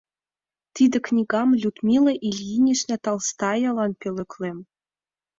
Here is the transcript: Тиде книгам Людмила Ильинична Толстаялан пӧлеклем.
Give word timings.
Тиде 0.75 0.97
книгам 1.07 1.49
Людмила 1.61 2.11
Ильинична 2.27 2.95
Толстаялан 3.05 3.91
пӧлеклем. 3.99 4.57